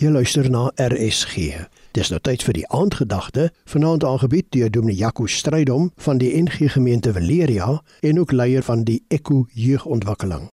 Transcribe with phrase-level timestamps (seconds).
[0.00, 1.58] Jy luister na RSG.
[1.92, 6.70] Dis nou tyd vir die aandgedagte, vanaand aangebied deur Dominee Jaco Strydom van die NG
[6.72, 10.48] Gemeente Valeria en ook leier van die Eku Jeugontwikkeling.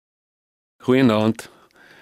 [0.87, 1.49] Goeienaand.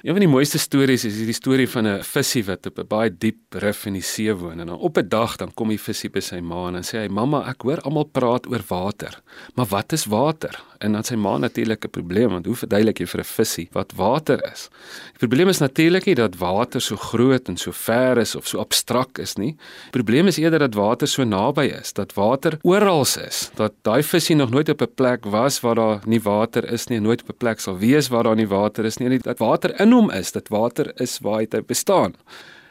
[0.00, 3.10] Een van die mooiste stories is die storie van 'n visie wat op 'n baie
[3.18, 6.20] diep rif in die see woon en op 'n dag dan kom die visie by
[6.20, 9.22] sy ma en sê hy: "Mamma, ek hoor almal praat oor water.
[9.54, 13.06] Maar wat is water?" En dan sy ma natuurlik 'n probleem want hoe verduidelik jy
[13.06, 14.68] vir 'n visie wat water is?
[15.10, 18.58] Die probleem is natuurlik nie dat water so groot en so ver is of so
[18.58, 19.56] abstrakt is nie.
[19.90, 24.02] Die probleem is eerder dat water so naby is, dat water oral is, dat daai
[24.02, 27.28] visie nog nooit op 'n plek was waar daar nie water is nie nooit op
[27.28, 30.10] 'n plek sal wees waar daar nie water is nie, en dat water in hom
[30.10, 32.14] is, dat water is waar hy bestaan.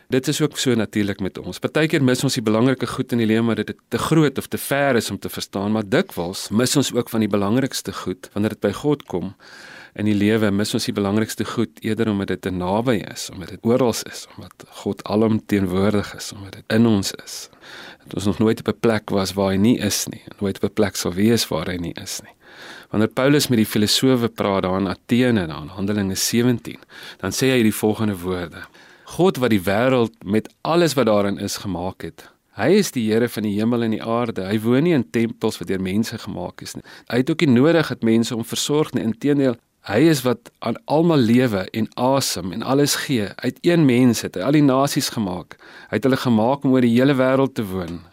[0.10, 1.60] Dit is ook so natuurlik met ons.
[1.62, 4.58] Partykeer mis ons die belangrike goed in die lewe maar dit te groot of te
[4.58, 8.56] ver is om te verstaan, maar dikwels mis ons ook van die belangrikste goed wanneer
[8.56, 9.28] dit by God kom.
[9.94, 13.54] In die lewe mis ons die belangrikste goed eerder omdat dit te naby is, omdat
[13.54, 17.38] dit oral is, omdat God alomteenwoordig is, omdat dit in ons is.
[18.08, 20.70] Dat ons nog nooit op 'n plek was waar hy nie is nie, nooit op
[20.72, 22.34] 'n plek sal wees waar hy nie is nie.
[22.90, 26.80] Wanneer Paulus met die filosowe praat daar in Athene, daar in Handelinge 17,
[27.20, 28.66] dan sê hy hierdie volgende woorde:
[29.10, 32.28] God wat die wêreld met alles wat daarin is gemaak het.
[32.60, 34.44] Hy is die Here van die hemel en die aarde.
[34.46, 36.86] Hy woon nie in tempels wat deur mense gemaak is nie.
[37.10, 39.08] Hy het ook nie nodig dat mense hom versorg nie.
[39.08, 39.58] Inteendeel,
[39.90, 43.32] hy is wat aan almal lewe en asem en alles gee.
[43.42, 45.58] Uit een mens het hy al die nasies gemaak.
[45.90, 48.04] Hy het hulle gemaak om oor die hele wêreld te woon.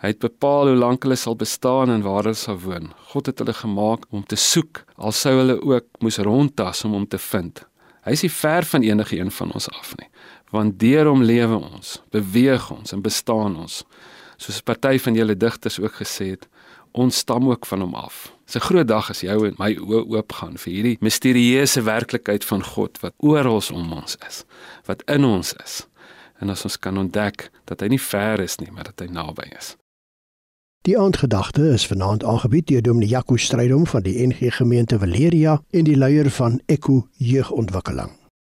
[0.00, 2.94] Hy het bepaal hoe lank hulle sal bestaan en waar hulle sal woon.
[3.12, 7.08] God het hulle gemaak om te soek, al sou hulle ook moes rondtas om hom
[7.10, 7.66] te vind.
[8.04, 10.08] Hy is nie ver van enige een van ons af nie
[10.50, 13.82] want deur hom lewe ons, beweeg ons en bestaan ons.
[14.38, 16.48] Soos 'n party van julle digters ook gesê het,
[16.92, 18.32] ons stam ook van hom af.
[18.46, 22.44] Dis 'n groot dag as jou en my oë oop gaan vir hierdie misterieuse werklikheid
[22.44, 24.44] van God wat oral om ons is,
[24.86, 25.86] wat in ons is.
[26.40, 29.52] En as ons kan ontdek dat hy nie ver is nie, maar dat hy naby
[29.58, 29.76] is.
[30.88, 35.84] Die aandgedagte is vanaand aangebied deur Dominee Jaco Strydom van die NG Gemeente Valeria en
[35.84, 38.14] die leier van Eku Jeugontwikkeling.